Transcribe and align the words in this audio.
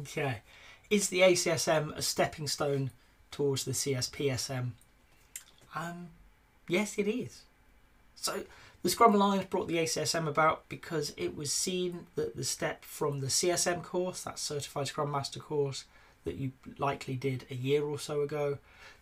Okay. 0.00 0.42
Is 0.90 1.08
the 1.08 1.20
ACSM 1.20 1.96
a 1.96 2.02
stepping 2.02 2.46
stone 2.46 2.90
towards 3.30 3.64
the 3.64 3.72
CSPSM? 3.72 4.70
Um, 5.74 6.08
yes, 6.68 6.98
it 6.98 7.08
is. 7.08 7.42
So 8.14 8.44
the 8.82 8.90
Scrum 8.90 9.14
Alliance 9.14 9.46
brought 9.46 9.68
the 9.68 9.76
ACSM 9.76 10.26
about 10.26 10.68
because 10.68 11.14
it 11.16 11.36
was 11.36 11.52
seen 11.52 12.06
that 12.16 12.36
the 12.36 12.44
step 12.44 12.84
from 12.84 13.20
the 13.20 13.28
CSM 13.28 13.82
course, 13.82 14.22
that 14.22 14.38
Certified 14.38 14.88
Scrum 14.88 15.10
Master 15.10 15.40
course 15.40 15.84
that 16.24 16.36
you 16.36 16.52
likely 16.78 17.16
did 17.16 17.46
a 17.50 17.54
year 17.54 17.84
or 17.84 17.98
so 17.98 18.20
ago, 18.20 18.58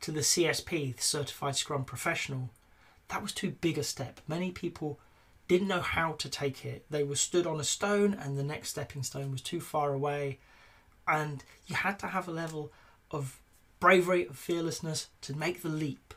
to 0.00 0.10
the 0.10 0.20
CSP, 0.20 0.96
the 0.96 1.02
Certified 1.02 1.56
Scrum 1.56 1.84
Professional, 1.84 2.50
that 3.08 3.22
was 3.22 3.32
too 3.32 3.50
big 3.50 3.78
a 3.78 3.82
step. 3.82 4.20
Many 4.26 4.50
people 4.50 4.98
didn't 5.48 5.68
know 5.68 5.80
how 5.80 6.12
to 6.12 6.28
take 6.28 6.64
it. 6.64 6.84
They 6.90 7.04
were 7.04 7.16
stood 7.16 7.46
on 7.46 7.60
a 7.60 7.64
stone 7.64 8.14
and 8.14 8.38
the 8.38 8.42
next 8.42 8.70
stepping 8.70 9.02
stone 9.02 9.30
was 9.30 9.42
too 9.42 9.60
far 9.60 9.92
away. 9.92 10.38
And 11.06 11.44
you 11.66 11.76
had 11.76 11.98
to 12.00 12.08
have 12.08 12.28
a 12.28 12.32
level 12.32 12.72
of 13.10 13.40
bravery, 13.80 14.26
of 14.26 14.36
fearlessness 14.36 15.08
to 15.22 15.36
make 15.36 15.62
the 15.62 15.68
leap. 15.68 16.14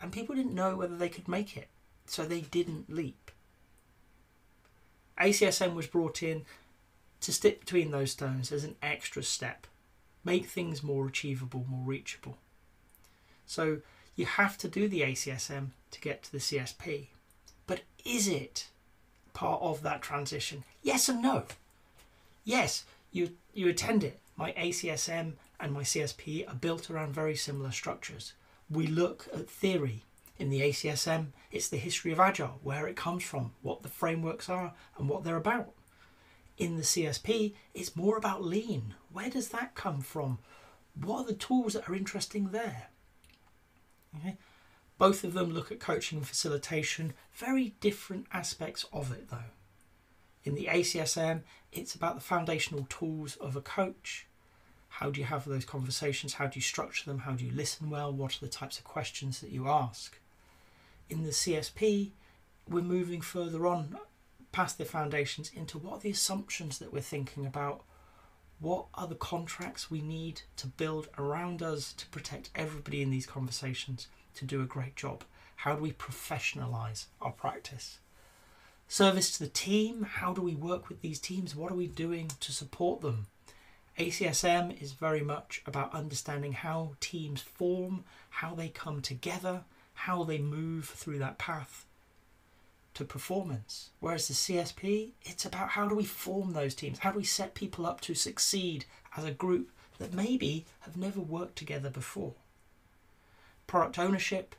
And 0.00 0.12
people 0.12 0.34
didn't 0.34 0.54
know 0.54 0.76
whether 0.76 0.96
they 0.96 1.08
could 1.08 1.28
make 1.28 1.56
it, 1.56 1.68
so 2.06 2.24
they 2.24 2.40
didn't 2.40 2.92
leap. 2.92 3.30
ACSM 5.20 5.74
was 5.74 5.86
brought 5.86 6.22
in 6.22 6.44
to 7.20 7.32
stick 7.32 7.60
between 7.60 7.90
those 7.90 8.12
stones 8.12 8.50
as 8.50 8.64
an 8.64 8.76
extra 8.82 9.22
step, 9.22 9.66
make 10.24 10.46
things 10.46 10.82
more 10.82 11.06
achievable, 11.06 11.66
more 11.68 11.84
reachable. 11.84 12.38
So 13.46 13.80
you 14.16 14.26
have 14.26 14.56
to 14.58 14.68
do 14.68 14.88
the 14.88 15.02
ACSM 15.02 15.68
to 15.90 16.00
get 16.00 16.22
to 16.24 16.32
the 16.32 16.38
CSP. 16.38 17.06
But 17.66 17.82
is 18.04 18.26
it 18.26 18.68
part 19.34 19.60
of 19.62 19.82
that 19.82 20.02
transition? 20.02 20.64
Yes 20.82 21.08
and 21.08 21.22
no. 21.22 21.44
Yes, 22.44 22.84
you 23.10 23.36
you 23.52 23.68
attend 23.68 24.04
it. 24.04 24.20
My 24.36 24.52
ACSM 24.52 25.34
and 25.58 25.72
my 25.72 25.82
CSP 25.82 26.48
are 26.48 26.54
built 26.54 26.90
around 26.90 27.14
very 27.14 27.36
similar 27.36 27.70
structures. 27.70 28.32
We 28.70 28.86
look 28.86 29.28
at 29.34 29.48
theory. 29.50 30.04
In 30.38 30.48
the 30.48 30.62
ACSM, 30.62 31.32
it's 31.50 31.68
the 31.68 31.76
history 31.76 32.12
of 32.12 32.20
Agile, 32.20 32.60
where 32.62 32.86
it 32.86 32.96
comes 32.96 33.22
from, 33.22 33.52
what 33.60 33.82
the 33.82 33.90
frameworks 33.90 34.48
are, 34.48 34.72
and 34.96 35.06
what 35.06 35.22
they're 35.22 35.36
about. 35.36 35.74
In 36.56 36.76
the 36.76 36.82
CSP, 36.82 37.52
it's 37.74 37.94
more 37.94 38.16
about 38.16 38.42
lean. 38.42 38.94
Where 39.12 39.28
does 39.28 39.50
that 39.50 39.74
come 39.74 40.00
from? 40.00 40.38
What 40.94 41.18
are 41.18 41.26
the 41.26 41.34
tools 41.34 41.74
that 41.74 41.90
are 41.90 41.94
interesting 41.94 42.52
there? 42.52 42.88
Okay. 44.18 44.38
Both 44.96 45.24
of 45.24 45.34
them 45.34 45.52
look 45.52 45.70
at 45.70 45.80
coaching 45.80 46.18
and 46.18 46.26
facilitation, 46.26 47.12
very 47.34 47.74
different 47.80 48.26
aspects 48.32 48.86
of 48.92 49.12
it 49.12 49.30
though. 49.30 49.50
In 50.44 50.54
the 50.54 50.66
ACSM, 50.66 51.42
it's 51.70 51.94
about 51.94 52.14
the 52.14 52.20
foundational 52.20 52.86
tools 52.88 53.36
of 53.36 53.56
a 53.56 53.60
coach. 53.60 54.26
How 54.88 55.10
do 55.10 55.20
you 55.20 55.26
have 55.26 55.44
those 55.44 55.64
conversations? 55.64 56.34
How 56.34 56.46
do 56.46 56.58
you 56.58 56.62
structure 56.62 57.04
them? 57.04 57.20
How 57.20 57.32
do 57.32 57.44
you 57.44 57.52
listen 57.52 57.90
well? 57.90 58.12
What 58.12 58.36
are 58.36 58.40
the 58.40 58.48
types 58.48 58.78
of 58.78 58.84
questions 58.84 59.40
that 59.40 59.50
you 59.50 59.68
ask? 59.68 60.18
In 61.08 61.24
the 61.24 61.30
CSP, 61.30 62.12
we're 62.68 62.82
moving 62.82 63.20
further 63.20 63.66
on 63.66 63.96
past 64.52 64.78
the 64.78 64.84
foundations 64.84 65.50
into 65.54 65.78
what 65.78 65.98
are 65.98 66.00
the 66.00 66.10
assumptions 66.10 66.78
that 66.78 66.92
we're 66.92 67.00
thinking 67.00 67.46
about? 67.46 67.82
What 68.58 68.86
are 68.94 69.06
the 69.06 69.14
contracts 69.14 69.90
we 69.90 70.00
need 70.00 70.42
to 70.56 70.66
build 70.66 71.08
around 71.18 71.62
us 71.62 71.92
to 71.94 72.06
protect 72.06 72.50
everybody 72.54 73.00
in 73.02 73.10
these 73.10 73.26
conversations 73.26 74.08
to 74.34 74.44
do 74.44 74.60
a 74.60 74.66
great 74.66 74.96
job? 74.96 75.24
How 75.56 75.74
do 75.74 75.82
we 75.82 75.92
professionalize 75.92 77.06
our 77.20 77.32
practice? 77.32 77.98
Service 78.90 79.30
to 79.30 79.44
the 79.44 79.48
team, 79.48 80.02
how 80.02 80.32
do 80.32 80.42
we 80.42 80.56
work 80.56 80.88
with 80.88 81.00
these 81.00 81.20
teams? 81.20 81.54
What 81.54 81.70
are 81.70 81.76
we 81.76 81.86
doing 81.86 82.32
to 82.40 82.50
support 82.50 83.02
them? 83.02 83.28
ACSM 83.96 84.82
is 84.82 84.94
very 84.94 85.20
much 85.20 85.62
about 85.64 85.94
understanding 85.94 86.54
how 86.54 86.96
teams 86.98 87.40
form, 87.40 88.02
how 88.30 88.56
they 88.56 88.68
come 88.68 89.00
together, 89.00 89.62
how 89.94 90.24
they 90.24 90.38
move 90.38 90.86
through 90.86 91.20
that 91.20 91.38
path 91.38 91.86
to 92.94 93.04
performance. 93.04 93.90
Whereas 94.00 94.26
the 94.26 94.34
CSP, 94.34 95.12
it's 95.22 95.44
about 95.44 95.68
how 95.68 95.86
do 95.86 95.94
we 95.94 96.04
form 96.04 96.52
those 96.52 96.74
teams? 96.74 96.98
How 96.98 97.12
do 97.12 97.18
we 97.18 97.24
set 97.24 97.54
people 97.54 97.86
up 97.86 98.00
to 98.00 98.14
succeed 98.16 98.86
as 99.16 99.24
a 99.24 99.30
group 99.30 99.70
that 99.98 100.12
maybe 100.12 100.66
have 100.80 100.96
never 100.96 101.20
worked 101.20 101.54
together 101.54 101.90
before? 101.90 102.34
Product 103.68 104.00
ownership, 104.00 104.56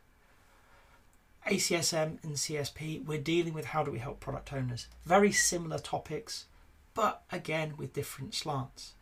ACSM 1.48 2.24
and 2.24 2.36
CSP, 2.36 3.04
we're 3.04 3.18
dealing 3.18 3.54
with 3.54 3.66
how 3.66 3.84
do 3.84 3.92
we 3.92 3.98
help 3.98 4.20
product 4.20 4.54
owners. 4.54 4.88
Very 5.06 5.32
similar 5.32 5.80
topics, 5.80 6.46
but 6.94 7.24
again 7.32 7.74
with 7.78 7.94
different 7.94 8.36
slants. 8.36 8.94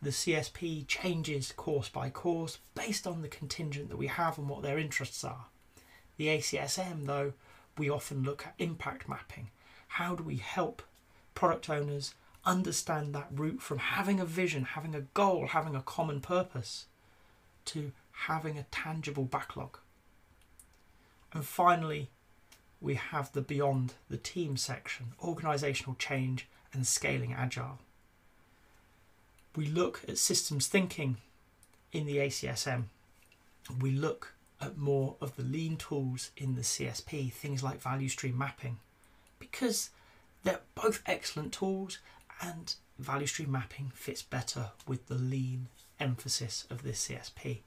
The 0.00 0.10
CSP 0.10 0.86
changes 0.86 1.52
course 1.52 1.88
by 1.88 2.08
course 2.10 2.58
based 2.74 3.06
on 3.06 3.20
the 3.20 3.28
contingent 3.28 3.90
that 3.90 3.98
we 3.98 4.06
have 4.06 4.38
and 4.38 4.48
what 4.48 4.62
their 4.62 4.78
interests 4.78 5.24
are. 5.24 5.46
The 6.16 6.28
ACSM, 6.28 7.06
though, 7.06 7.34
we 7.76 7.90
often 7.90 8.22
look 8.22 8.46
at 8.46 8.54
impact 8.58 9.08
mapping. 9.08 9.50
How 9.88 10.14
do 10.14 10.22
we 10.22 10.36
help 10.36 10.82
product 11.34 11.68
owners 11.68 12.14
understand 12.46 13.14
that 13.14 13.28
route 13.32 13.62
from 13.62 13.78
having 13.78 14.20
a 14.20 14.24
vision, 14.24 14.64
having 14.64 14.94
a 14.94 15.02
goal, 15.12 15.48
having 15.48 15.74
a 15.74 15.82
common 15.82 16.20
purpose 16.20 16.86
to 17.66 17.92
having 18.12 18.58
a 18.58 18.66
tangible 18.70 19.24
backlog? 19.24 19.78
And 21.34 21.44
finally, 21.44 22.10
we 22.80 22.94
have 22.94 23.32
the 23.32 23.42
beyond 23.42 23.94
the 24.08 24.16
team 24.16 24.56
section, 24.56 25.12
organizational 25.22 25.96
change 25.96 26.46
and 26.72 26.86
scaling 26.86 27.34
agile. 27.34 27.80
We 29.56 29.66
look 29.66 30.02
at 30.08 30.18
systems 30.18 30.66
thinking 30.68 31.18
in 31.92 32.06
the 32.06 32.18
ACSM. 32.18 32.84
We 33.80 33.90
look 33.90 34.34
at 34.60 34.78
more 34.78 35.16
of 35.20 35.36
the 35.36 35.42
lean 35.42 35.76
tools 35.76 36.30
in 36.36 36.54
the 36.54 36.62
CSP, 36.62 37.32
things 37.32 37.62
like 37.62 37.80
value 37.80 38.08
stream 38.08 38.38
mapping, 38.38 38.78
because 39.38 39.90
they're 40.42 40.60
both 40.74 41.02
excellent 41.06 41.52
tools 41.52 41.98
and 42.40 42.74
value 42.98 43.26
stream 43.26 43.50
mapping 43.50 43.92
fits 43.94 44.22
better 44.22 44.70
with 44.86 45.06
the 45.06 45.14
lean 45.14 45.68
emphasis 45.98 46.66
of 46.70 46.82
this 46.82 47.08
CSP. 47.08 47.60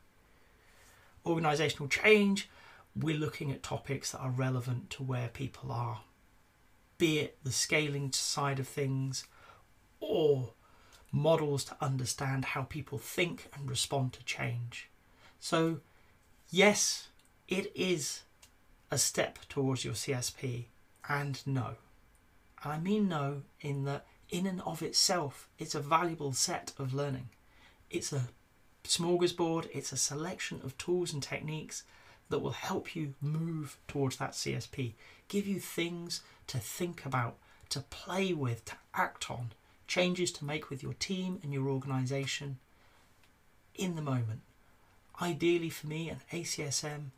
Organizational 1.25 1.89
change, 1.89 2.49
we're 3.01 3.17
looking 3.17 3.51
at 3.51 3.63
topics 3.63 4.11
that 4.11 4.19
are 4.19 4.31
relevant 4.31 4.89
to 4.91 5.03
where 5.03 5.27
people 5.29 5.71
are, 5.71 6.01
be 6.97 7.19
it 7.19 7.37
the 7.43 7.51
scaling 7.51 8.11
side 8.11 8.59
of 8.59 8.67
things 8.67 9.25
or 9.99 10.51
models 11.11 11.63
to 11.65 11.75
understand 11.79 12.45
how 12.45 12.63
people 12.63 12.97
think 12.97 13.49
and 13.55 13.69
respond 13.69 14.13
to 14.13 14.23
change. 14.23 14.89
So 15.39 15.79
Yes, 16.49 17.09
it 17.49 17.71
is 17.75 18.21
a 18.89 18.97
step 18.97 19.39
towards 19.49 19.83
your 19.83 19.95
CSP, 19.95 20.65
and 21.09 21.45
no. 21.45 21.75
I 22.63 22.79
mean 22.79 23.09
no 23.09 23.43
in 23.59 23.83
that, 23.83 24.05
in 24.29 24.47
and 24.47 24.61
of 24.61 24.81
itself, 24.81 25.49
it's 25.59 25.75
a 25.75 25.81
valuable 25.81 26.31
set 26.31 26.71
of 26.79 26.93
learning. 26.93 27.29
It's 27.89 28.13
a 28.13 28.29
smorgasbord, 28.85 29.67
it's 29.73 29.91
a 29.91 29.97
selection 29.97 30.61
of 30.63 30.77
tools 30.77 31.11
and 31.11 31.21
techniques 31.21 31.83
that 32.29 32.39
will 32.39 32.51
help 32.51 32.95
you 32.95 33.13
move 33.21 33.77
towards 33.87 34.17
that 34.17 34.31
CSP, 34.31 34.93
give 35.27 35.47
you 35.47 35.59
things 35.59 36.21
to 36.47 36.57
think 36.57 37.05
about, 37.05 37.37
to 37.69 37.81
play 37.81 38.33
with, 38.33 38.65
to 38.65 38.73
act 38.93 39.29
on, 39.31 39.51
changes 39.87 40.31
to 40.33 40.45
make 40.45 40.69
with 40.69 40.83
your 40.83 40.93
team 40.93 41.39
and 41.43 41.53
your 41.53 41.69
organisation 41.69 42.57
in 43.75 43.95
the 43.95 44.01
moment. 44.01 44.41
Ideally, 45.21 45.69
for 45.69 45.87
me, 45.87 46.09
an 46.09 46.21
ACSM 46.31 47.11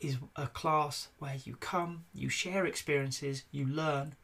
is 0.00 0.16
a 0.36 0.48
class 0.48 1.08
where 1.18 1.36
you 1.44 1.56
come, 1.56 2.04
you 2.12 2.28
share 2.28 2.66
experiences, 2.66 3.44
you 3.52 3.66
learn, 3.66 4.14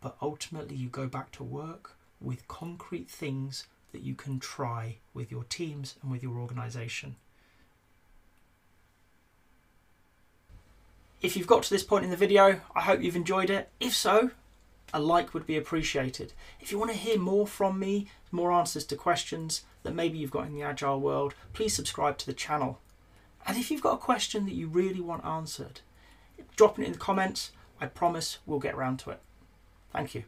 but 0.00 0.16
ultimately 0.22 0.76
you 0.76 0.88
go 0.88 1.06
back 1.08 1.32
to 1.32 1.42
work 1.42 1.96
with 2.20 2.48
concrete 2.48 3.10
things 3.10 3.66
that 3.92 4.02
you 4.02 4.14
can 4.14 4.38
try 4.38 4.96
with 5.12 5.30
your 5.30 5.44
teams 5.44 5.96
and 6.02 6.10
with 6.10 6.22
your 6.22 6.38
organisation. 6.38 7.16
If 11.20 11.36
you've 11.36 11.48
got 11.48 11.64
to 11.64 11.70
this 11.70 11.82
point 11.82 12.04
in 12.04 12.10
the 12.10 12.16
video, 12.16 12.60
I 12.76 12.82
hope 12.82 13.02
you've 13.02 13.16
enjoyed 13.16 13.50
it. 13.50 13.70
If 13.80 13.94
so, 13.94 14.30
a 14.94 15.00
like 15.00 15.34
would 15.34 15.46
be 15.46 15.56
appreciated. 15.56 16.32
If 16.60 16.70
you 16.70 16.78
want 16.78 16.92
to 16.92 16.96
hear 16.96 17.18
more 17.18 17.46
from 17.46 17.78
me, 17.78 18.08
more 18.30 18.52
answers 18.52 18.84
to 18.86 18.96
questions 18.96 19.62
that 19.82 19.94
maybe 19.94 20.18
you've 20.18 20.30
got 20.30 20.46
in 20.46 20.54
the 20.54 20.62
Agile 20.62 21.00
world, 21.00 21.34
please 21.52 21.74
subscribe 21.74 22.18
to 22.18 22.26
the 22.26 22.32
channel. 22.32 22.78
And 23.46 23.56
if 23.56 23.70
you've 23.70 23.82
got 23.82 23.94
a 23.94 23.98
question 23.98 24.44
that 24.44 24.54
you 24.54 24.68
really 24.68 25.00
want 25.00 25.24
answered, 25.24 25.80
drop 26.56 26.78
it 26.78 26.84
in 26.84 26.92
the 26.92 26.98
comments. 26.98 27.50
I 27.80 27.86
promise 27.86 28.38
we'll 28.46 28.58
get 28.60 28.74
around 28.74 28.98
to 29.00 29.10
it. 29.10 29.20
Thank 29.92 30.14
you. 30.14 30.24